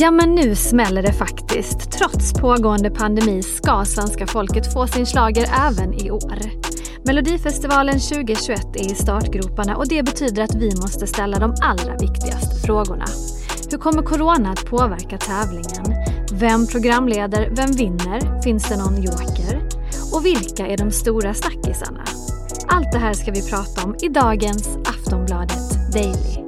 [0.00, 1.90] Ja, men nu smäller det faktiskt.
[1.92, 6.40] Trots pågående pandemi ska svenska folket få sin slager även i år.
[7.04, 12.66] Melodifestivalen 2021 är i startgroparna och det betyder att vi måste ställa de allra viktigaste
[12.66, 13.04] frågorna.
[13.70, 16.04] Hur kommer corona att påverka tävlingen?
[16.32, 17.50] Vem programleder?
[17.56, 18.42] Vem vinner?
[18.42, 19.68] Finns det någon joker?
[20.12, 22.04] Och vilka är de stora snackisarna?
[22.68, 26.47] Allt det här ska vi prata om i dagens Aftonbladet Daily.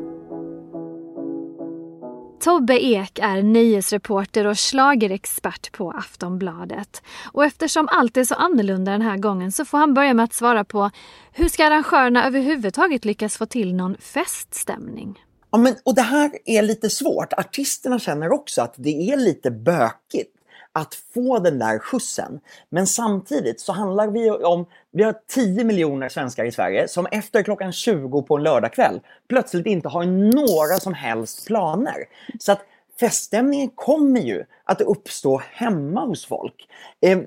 [2.40, 7.02] Tobbe Ek är nöjesreporter och slagerexpert på Aftonbladet.
[7.32, 10.32] Och eftersom allt är så annorlunda den här gången så får han börja med att
[10.32, 10.90] svara på
[11.32, 15.24] hur ska arrangörerna överhuvudtaget lyckas få till någon feststämning?
[15.50, 17.32] Ja, men, och det här är lite svårt.
[17.32, 20.39] Artisterna känner också att det är lite bökigt
[20.72, 22.40] att få den där skjutsen.
[22.68, 27.42] Men samtidigt så handlar vi om, vi har 10 miljoner svenskar i Sverige som efter
[27.42, 32.04] klockan 20 på en lördagkväll plötsligt inte har några som helst planer.
[32.38, 32.60] Så att
[33.00, 36.68] feststämningen kommer ju att uppstå hemma hos folk.
[37.00, 37.18] Eh,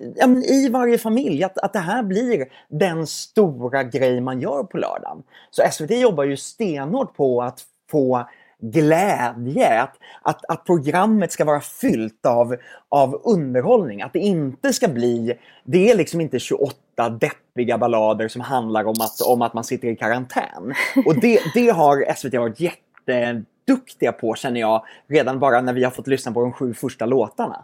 [0.45, 5.23] I varje familj, att, att det här blir den stora grej man gör på lördagen.
[5.51, 8.27] Så SVT jobbar ju stenhårt på att få
[8.71, 12.55] glädje, att, att, att programmet ska vara fyllt av,
[12.89, 14.01] av underhållning.
[14.01, 15.33] Att det inte ska bli,
[15.63, 16.75] det är liksom inte 28
[17.09, 20.73] deppiga ballader som handlar om att, om att man sitter i karantän.
[21.05, 25.91] Och det, det har SVT varit jätteduktiga på känner jag, redan bara när vi har
[25.91, 27.63] fått lyssna på de sju första låtarna.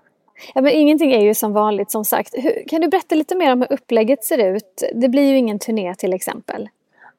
[0.54, 2.34] Ja, men ingenting är ju som vanligt som sagt.
[2.34, 4.84] Hur, kan du berätta lite mer om hur upplägget ser ut?
[4.94, 6.70] Det blir ju ingen turné till exempel.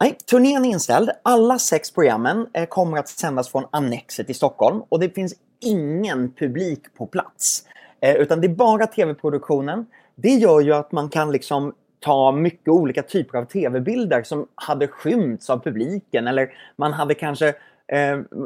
[0.02, 1.10] Nej, turnén är inställd.
[1.22, 6.32] Alla sex programmen eh, kommer att sändas från Annexet i Stockholm och det finns ingen
[6.32, 7.64] publik på plats.
[8.00, 9.86] Eh, utan det är bara tv-produktionen.
[10.14, 14.88] Det gör ju att man kan liksom ta mycket olika typer av tv-bilder som hade
[14.88, 17.54] skymts av publiken eller man hade kanske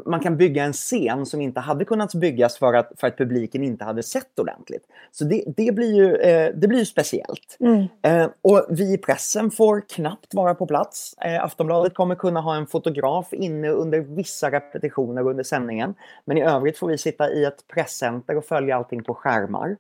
[0.07, 3.65] man kan bygga en scen som inte hade kunnat byggas för att, för att publiken
[3.65, 4.83] inte hade sett ordentligt.
[5.13, 7.57] Så det, det blir ju eh, det blir ju speciellt.
[7.61, 7.87] Mm.
[8.03, 11.15] Eh, och vi i pressen får knappt vara på plats.
[11.41, 15.95] Aftonbladet kommer kunna ha en fotograf inne under vissa repetitioner under sändningen.
[16.25, 19.77] Men i övrigt får vi sitta i ett presscenter och följa allting på skärmar.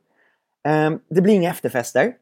[1.09, 2.13] Det blir inga efterfester.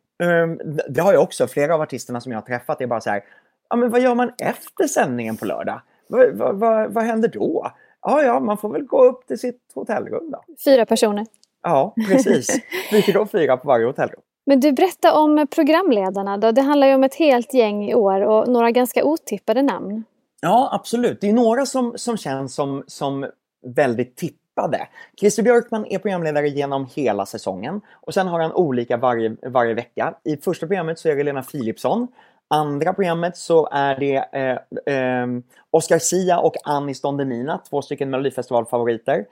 [0.89, 3.25] Det har jag också, flera av artisterna som jag har träffat är bara så här,
[3.71, 5.81] ja men vad gör man efter sändningen på lördag?
[6.13, 7.71] Vad, vad, vad, vad händer då?
[8.03, 10.45] Ja, ja, man får väl gå upp till sitt hotellrum då.
[10.65, 11.27] Fyra personer.
[11.63, 12.61] Ja, precis.
[12.93, 14.21] Vi fick då fyra på varje hotellrum.
[14.47, 16.53] Men du, berätta om programledarna då.
[16.53, 20.05] Det handlar ju om ett helt gäng i år och några ganska otippade namn.
[20.41, 21.21] Ja, absolut.
[21.21, 23.27] Det är några som, som känns som, som
[23.67, 24.89] väldigt tippade.
[25.21, 30.15] Christer Björkman är programledare genom hela säsongen och sen har han olika varje, varje vecka.
[30.25, 32.09] I första programmet så är det Lena Philipsson
[32.53, 35.27] andra programmet så är det eh, eh,
[35.71, 39.27] Oscar Sia och Anis Don Demina, två stycken Melodifestivalfavoriter.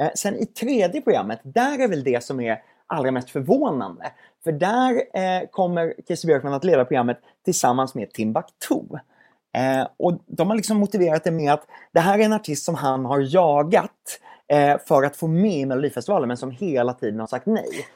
[0.00, 4.12] Eh, sen i tredje programmet, där är väl det som är allra mest förvånande.
[4.44, 8.80] För där eh, kommer Christer Björkman att leda programmet tillsammans med Timbuktu.
[9.56, 12.74] Eh, och de har liksom motiverat det med att det här är en artist som
[12.74, 17.26] han har jagat eh, för att få med i Melodifestivalen men som hela tiden har
[17.26, 17.86] sagt nej.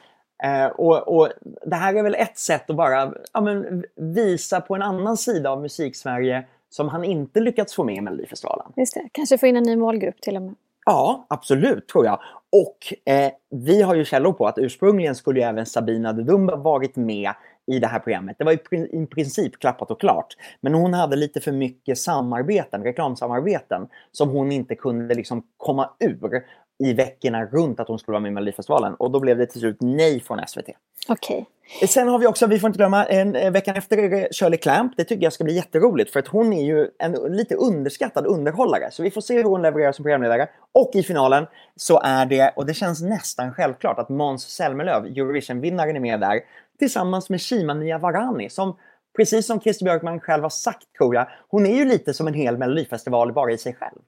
[0.43, 1.29] Eh, och, och,
[1.65, 5.49] Det här är väl ett sätt att bara ja, men, visa på en annan sida
[5.49, 8.65] av musiksverige som han inte lyckats få med i Melodifestivalen.
[8.75, 9.09] Just det.
[9.11, 10.55] Kanske få in en ny målgrupp till och med.
[10.85, 12.19] Ja, absolut tror jag.
[12.51, 16.55] Och eh, vi har ju källor på att ursprungligen skulle ju även Sabina de Dumba
[16.55, 17.31] varit med
[17.67, 18.35] i det här programmet.
[18.39, 20.37] Det var i princip klappat och klart.
[20.61, 26.43] Men hon hade lite för mycket samarbeten, reklamsamarbeten, som hon inte kunde liksom komma ur
[26.85, 28.95] i veckorna runt att hon skulle vara med i Melodifestivalen.
[28.95, 30.69] Och då blev det till slut nej från SVT.
[31.07, 31.45] Okej.
[31.77, 31.87] Okay.
[31.87, 34.57] Sen har vi också, vi får inte glömma, en, en veckan efter är det Shirley
[34.57, 34.93] Clamp.
[34.97, 38.91] Det tycker jag ska bli jätteroligt för att hon är ju en lite underskattad underhållare.
[38.91, 40.49] Så vi får se hur hon levererar som programledare.
[40.71, 45.95] Och i finalen så är det, och det känns nästan självklart, att Måns Zelmerlöw, Eurovision-vinnaren,
[45.95, 46.39] är med där
[46.79, 48.77] tillsammans med Shima Niavarani som
[49.17, 52.33] precis som Christer Björkman själv har sagt tror jag, hon är ju lite som en
[52.33, 53.99] hel melodifestival bara i sig själv.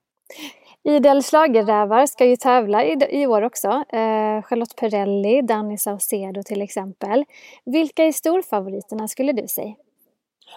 [0.83, 3.67] Idel schlagerrävar ska ju tävla i, i år också.
[3.67, 7.25] Eh, Charlotte Perrelli, Danny Saucedo till exempel.
[7.65, 9.75] Vilka är storfavoriterna skulle du säga?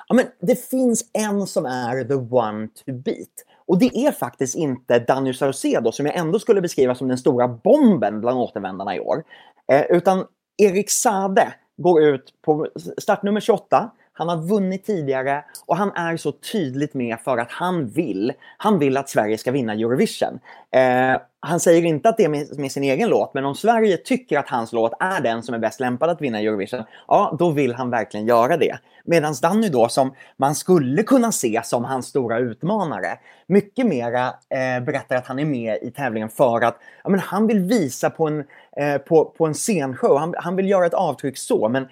[0.09, 3.45] Ja, men det finns en som är the one to beat.
[3.67, 7.49] Och det är faktiskt inte Danny Saucedo som jag ändå skulle beskriva som den stora
[7.49, 9.25] bomben bland återvändarna i år.
[9.73, 10.25] Eh, utan
[10.57, 12.69] Erik Sade går ut på
[12.99, 13.91] startnummer 28.
[14.19, 18.33] Han har vunnit tidigare och han är så tydligt med för att han vill.
[18.57, 20.39] Han vill att Sverige ska vinna Eurovision.
[20.71, 23.97] Eh, han säger inte att det är med, med, sin egen låt, men om Sverige
[23.97, 27.51] tycker att hans låt är den som är bäst lämpad att vinna Eurovision, ja, då
[27.51, 28.79] vill han verkligen göra det.
[29.05, 34.85] Medan Danny då, som man skulle kunna se som hans stora utmanare, mycket mera eh,
[34.85, 38.27] berättar att han är med i tävlingen för att ja, men han vill visa på
[38.27, 38.45] en,
[38.77, 40.19] eh, på, på en scenshow.
[40.19, 41.89] Han, han vill göra ett avtryck så, men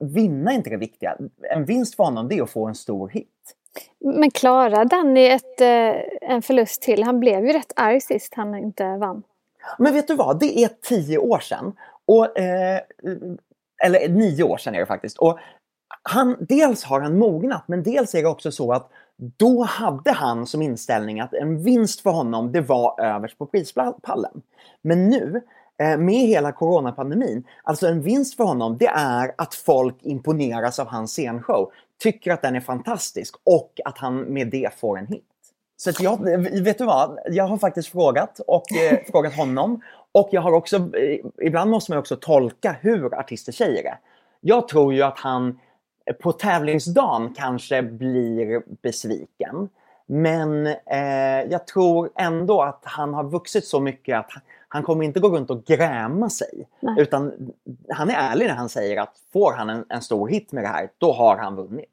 [0.00, 1.16] vinna är inte det viktiga.
[1.50, 3.28] En vinst för honom det är att få en stor hit.
[4.00, 7.02] Men klarar Danny ett, eh, en förlust till?
[7.02, 9.22] Han blev ju rätt arg sist han inte vann.
[9.78, 11.72] Men vet du vad, det är tio år sedan.
[12.06, 12.80] Och, eh,
[13.84, 15.18] eller nio år sedan är det faktiskt.
[15.18, 15.38] Och
[16.02, 20.46] han, dels har han mognat, men dels är det också så att då hade han
[20.46, 24.42] som inställning att en vinst för honom, det var överst på prispallen.
[24.82, 25.42] Men nu,
[25.98, 31.12] med hela coronapandemin, alltså en vinst för honom, det är att folk imponeras av hans
[31.12, 31.72] scenshow,
[32.02, 35.24] tycker att den är fantastisk och att han med det får en hit.
[35.76, 39.82] Så jag, vet du vad, jag har faktiskt frågat och eh, frågat honom
[40.12, 43.98] och jag har också, eh, ibland måste man också tolka hur artister säger det.
[44.40, 45.58] Jag tror ju att han
[46.22, 49.68] på tävlingsdagen kanske blir besviken.
[50.06, 54.30] Men eh, jag tror ändå att han har vuxit så mycket att
[54.72, 56.68] han kommer inte gå runt och gräma sig.
[56.80, 56.94] Nej.
[56.98, 57.52] Utan
[57.88, 60.68] han är ärlig när han säger att får han en, en stor hit med det
[60.68, 61.88] här, då har han vunnit.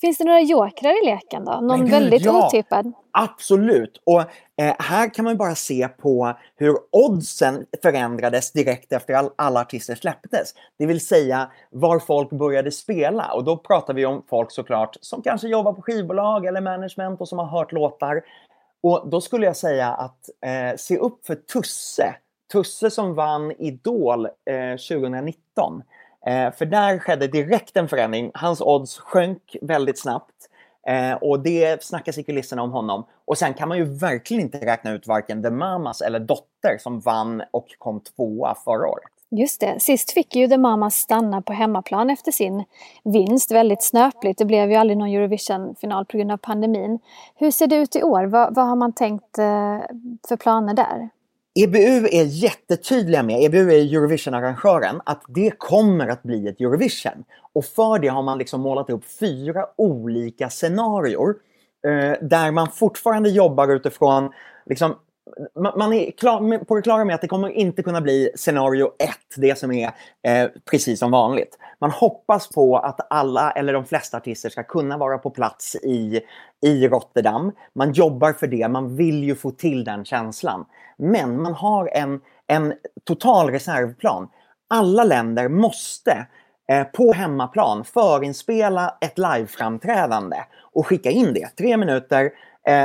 [0.00, 1.52] Finns det några jokrar i leken då?
[1.52, 2.92] Någon Gud, väldigt ja, otippad?
[3.10, 4.02] Absolut!
[4.04, 9.60] Och eh, här kan man bara se på hur oddsen förändrades direkt efter all, alla
[9.60, 10.54] artister släpptes.
[10.78, 13.32] Det vill säga var folk började spela.
[13.32, 17.28] Och då pratar vi om folk såklart som kanske jobbar på skivbolag eller management och
[17.28, 18.22] som har hört låtar.
[18.82, 22.14] Och då skulle jag säga att eh, se upp för Tusse.
[22.52, 25.82] Tusse som vann Idol eh, 2019.
[26.26, 28.30] Eh, för där skedde direkt en förändring.
[28.34, 30.34] Hans odds sjönk väldigt snabbt.
[30.88, 33.06] Eh, och det snackas i kulisserna om honom.
[33.24, 37.00] Och sen kan man ju verkligen inte räkna ut varken The Mamas eller Dotter som
[37.00, 39.12] vann och kom tvåa förra året.
[39.30, 39.80] Just det.
[39.80, 42.64] Sist fick ju The Mamas stanna på hemmaplan efter sin
[43.04, 43.50] vinst.
[43.50, 44.38] Väldigt snöpligt.
[44.38, 46.98] Det blev ju aldrig någon Eurovision-final på grund av pandemin.
[47.34, 48.24] Hur ser det ut i år?
[48.24, 49.78] Vad, vad har man tänkt eh,
[50.28, 51.08] för planer där?
[51.54, 57.24] EBU är jättetydliga med, EBU är Eurovision-arrangören, att det kommer att bli ett Eurovision.
[57.52, 61.28] Och för det har man liksom målat upp fyra olika scenarier
[61.86, 64.30] eh, där man fortfarande jobbar utifrån
[64.66, 64.94] liksom,
[65.76, 69.10] man är klar, på det klara med att det kommer inte kunna bli scenario 1,
[69.36, 69.90] det som är
[70.26, 71.58] eh, precis som vanligt.
[71.80, 76.20] Man hoppas på att alla, eller de flesta artister ska kunna vara på plats i,
[76.66, 77.52] i Rotterdam.
[77.74, 80.64] Man jobbar för det, man vill ju få till den känslan.
[80.98, 84.28] Men man har en, en total reservplan.
[84.70, 86.26] Alla länder måste
[86.68, 91.56] eh, på hemmaplan förinspela ett liveframträdande och skicka in det.
[91.56, 92.30] Tre minuter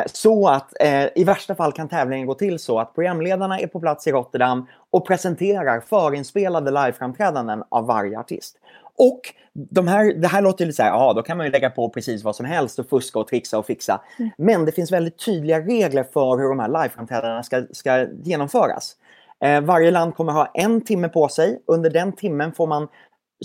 [0.05, 3.79] så att eh, i värsta fall kan tävlingen gå till så att programledarna är på
[3.79, 8.57] plats i Rotterdam och presenterar förinspelade liveframträdanden av varje artist.
[8.95, 9.21] Och
[9.53, 11.89] de här, det här låter lite så här, ja då kan man ju lägga på
[11.89, 14.01] precis vad som helst och fuska och trixa och fixa.
[14.19, 14.31] Mm.
[14.37, 18.95] Men det finns väldigt tydliga regler för hur de här liveframträdandena ska, ska genomföras.
[19.43, 21.63] Eh, varje land kommer ha en timme på sig.
[21.67, 22.87] Under den timmen får man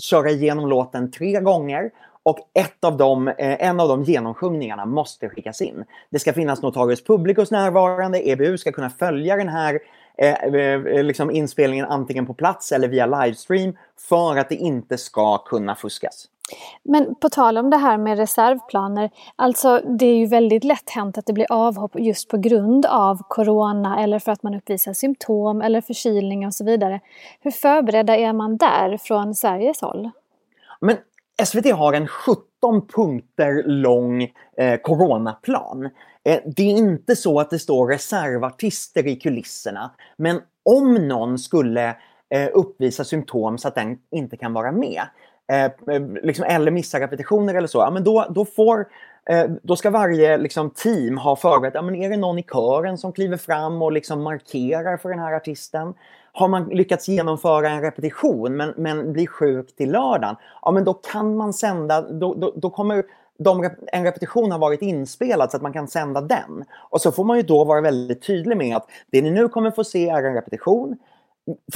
[0.01, 1.91] köra igenom låten tre gånger
[2.23, 5.85] och ett av dem, eh, en av de genomsjungningarna måste skickas in.
[6.09, 9.79] Det ska finnas notarius publicus närvarande, EBU ska kunna följa den här
[10.17, 13.77] eh, eh, liksom inspelningen antingen på plats eller via livestream
[14.09, 16.27] för att det inte ska kunna fuskas.
[16.83, 21.17] Men på tal om det här med reservplaner, alltså det är ju väldigt lätt hänt
[21.17, 25.61] att det blir avhopp just på grund av Corona eller för att man uppvisar symptom
[25.61, 26.99] eller förkylning och så vidare.
[27.41, 30.09] Hur förberedda är man där från Sveriges håll?
[30.79, 30.97] Men
[31.45, 34.23] SVT har en 17 punkter lång
[34.57, 35.89] eh, coronaplan.
[36.25, 39.91] Eh, det är inte så att det står reservartister i kulisserna.
[40.17, 41.95] Men om någon skulle
[42.29, 45.01] eh, uppvisa symptom så att den inte kan vara med,
[45.51, 45.65] eh,
[45.95, 48.87] eh, liksom, eller missa repetitioner eller så, ja, men då, då får
[49.29, 52.97] eh, då ska varje liksom, team ha förberett, ja, men är det någon i kören
[52.97, 55.93] som kliver fram och liksom markerar för den här artisten?
[56.31, 60.93] Har man lyckats genomföra en repetition men, men blir sjuk till lördagen, ja men då
[60.93, 63.03] kan man sända, då, då, då kommer
[63.39, 66.65] de, en repetition har varit inspelad så att man kan sända den.
[66.89, 69.71] Och så får man ju då vara väldigt tydlig med att det ni nu kommer
[69.71, 70.97] få se är en repetition.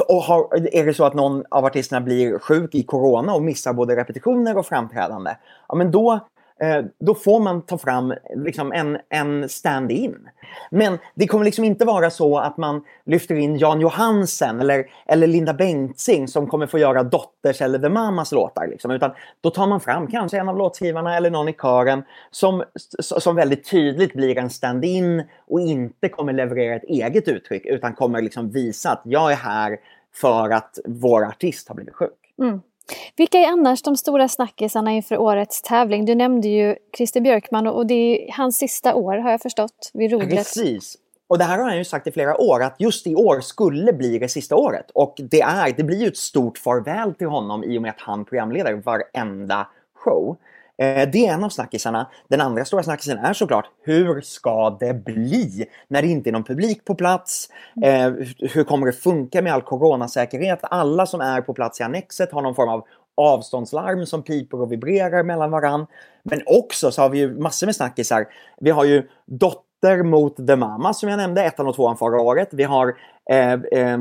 [0.08, 3.74] Och har, är det så att någon av artisterna blir sjuk i corona och missar
[3.74, 5.32] både repetitioner och framträdande,
[5.68, 6.20] ja men då
[6.60, 10.30] Eh, då får man ta fram liksom en, en stand-in.
[10.72, 15.28] Men det kommer liksom inte vara så att man lyfter in Jan Johansen eller, eller
[15.28, 18.68] Linda Bengtzing som kommer få göra Dotters eller The Mamas låtar.
[18.68, 18.92] Liksom.
[18.92, 22.64] Utan då tar man fram kanske en av låtskrivarna eller någon i kören som,
[23.00, 28.22] som väldigt tydligt blir en stand-in och inte kommer leverera ett eget uttryck utan kommer
[28.22, 29.78] liksom visa att jag är här
[30.14, 32.10] för att vår artist har blivit sjuk.
[32.40, 32.62] Mm.
[33.16, 36.06] Vilka är annars de stora snackisarna inför årets tävling?
[36.06, 40.12] Du nämnde ju Christer Björkman och det är hans sista år har jag förstått vid
[40.12, 40.30] rodret.
[40.30, 40.98] Precis.
[41.28, 43.94] Och det här har han ju sagt i flera år att just i år skulle
[43.94, 44.92] bli det sista året.
[44.94, 48.02] Och det, är, det blir ju ett stort farväl till honom i och med att
[48.02, 50.38] han programleder varenda show.
[50.82, 52.10] Eh, det är en av snackisarna.
[52.28, 56.44] Den andra stora snackisen är såklart, hur ska det bli när det inte är någon
[56.44, 57.50] publik på plats?
[57.84, 60.60] Eh, hur kommer det funka med all coronasäkerhet?
[60.62, 62.86] Alla som är på plats i Annexet har någon form av
[63.18, 65.86] avståndslarm som piper och vibrerar mellan varann.
[66.24, 68.26] Men också så har vi ju massor med snackisar.
[68.60, 72.50] Vi har ju Dotter mot The Mama som jag nämnde, ettan och tvåan förra året.
[72.52, 72.96] Vi har
[73.30, 73.98] eh, eh,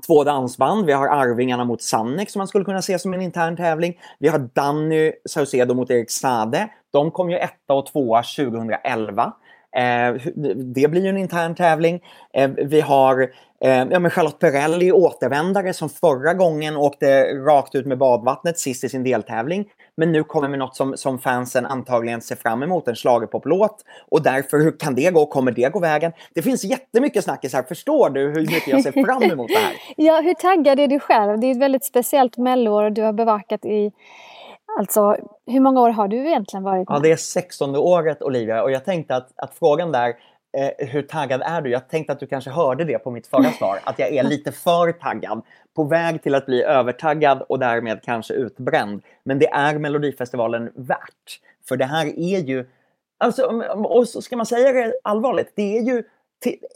[0.00, 0.86] två dansband.
[0.86, 3.98] Vi har Arvingarna mot Sannex som man skulle kunna se som en intern tävling.
[4.18, 6.68] Vi har Danny Saucedo mot Erik Sade.
[6.92, 9.32] De kom ju etta och tvåa 2011.
[9.76, 10.14] Eh,
[10.56, 12.00] det blir ju en intern tävling.
[12.34, 13.20] Eh, vi har
[13.64, 18.84] eh, ja, men Charlotte Perrelli, återvändare, som förra gången åkte rakt ut med badvattnet sist
[18.84, 19.64] i sin deltävling.
[19.96, 23.84] Men nu kommer med något som, som fansen antagligen ser fram emot, en schlagerpoplåt.
[24.10, 25.26] Och därför, hur kan det gå?
[25.26, 26.12] Kommer det gå vägen?
[26.34, 27.62] Det finns jättemycket snackis här.
[27.62, 29.74] Förstår du hur mycket jag ser fram emot det här?
[29.96, 31.40] ja, hur taggad är du själv?
[31.40, 33.92] Det är ett väldigt speciellt melloår och du har bevakat i
[34.78, 36.96] Alltså, hur många år har du egentligen varit med?
[36.96, 40.08] Ja, det är 16 året Olivia och jag tänkte att, att frågan där
[40.58, 41.70] eh, hur taggad är du?
[41.70, 44.52] Jag tänkte att du kanske hörde det på mitt förra svar, att jag är lite
[44.52, 45.42] för taggad.
[45.76, 49.02] På väg till att bli övertaggad och därmed kanske utbränd.
[49.24, 51.40] Men det är Melodifestivalen värt.
[51.68, 52.68] För det här är ju,
[53.18, 53.42] alltså,
[53.74, 56.02] och ska man säga det allvarligt, det är ju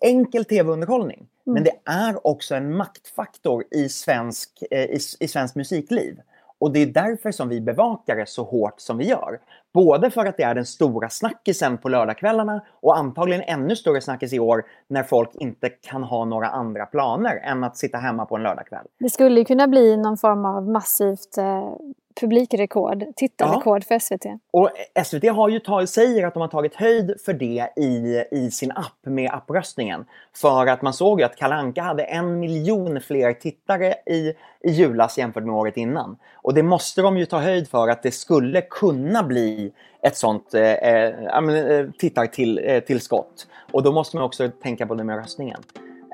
[0.03, 1.19] enkel tv-underhållning.
[1.19, 1.55] Mm.
[1.55, 6.21] Men det är också en maktfaktor i svensk, eh, i, i svensk musikliv.
[6.64, 9.40] Och det är därför som vi bevakar det så hårt som vi gör.
[9.75, 14.33] Både för att det är den stora snackisen på lördagskvällarna och antagligen ännu större snackis
[14.33, 18.37] i år när folk inte kan ha några andra planer än att sitta hemma på
[18.37, 18.87] en lördagkväll.
[18.99, 21.73] Det skulle kunna bli någon form av massivt eh,
[22.21, 23.87] publikrekord, tittarrekord ja.
[23.88, 24.26] för SVT.
[24.50, 24.71] Och
[25.04, 28.71] SVT har ju tagit, säger att de har tagit höjd för det i, i sin
[28.71, 30.04] app med appröstningen.
[30.37, 34.33] För att man såg ju att Kalanka hade en miljon fler tittare i,
[34.64, 36.16] i julas jämfört med året innan.
[36.35, 40.54] Och det måste de ju ta höjd för att det skulle kunna bli ett sånt
[40.54, 41.06] eh, eh,
[41.49, 43.47] eh tittartillskott.
[43.73, 45.61] Och då måste man också tänka på det med röstningen.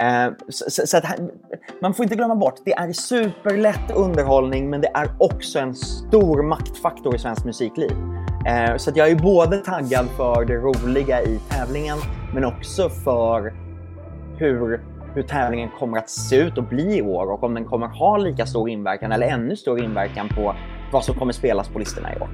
[0.00, 1.04] Eh, så, så att,
[1.80, 6.42] man får inte glömma bort, det är superlätt underhållning men det är också en stor
[6.42, 7.90] maktfaktor i svensk musikliv.
[8.46, 11.98] Eh, så jag är både taggad för det roliga i tävlingen
[12.34, 13.52] men också för
[14.36, 14.80] hur,
[15.14, 18.16] hur tävlingen kommer att se ut och bli i år och om den kommer ha
[18.16, 20.54] lika stor inverkan eller ännu större inverkan på
[20.92, 22.28] vad som kommer spelas på listorna i år.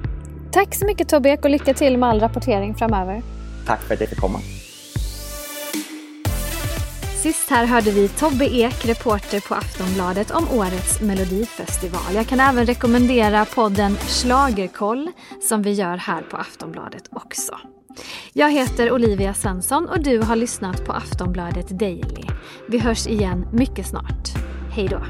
[0.51, 3.21] Tack så mycket Tobbe och lycka till med all rapportering framöver.
[3.67, 4.39] Tack för att jag fick komma.
[7.17, 12.15] Sist här hörde vi Tobbe Ek, reporter på Aftonbladet, om årets melodifestival.
[12.15, 17.57] Jag kan även rekommendera podden Slagerkoll som vi gör här på Aftonbladet också.
[18.33, 22.23] Jag heter Olivia Svensson och du har lyssnat på Aftonbladet Daily.
[22.67, 24.27] Vi hörs igen mycket snart.
[24.71, 25.01] Hej då!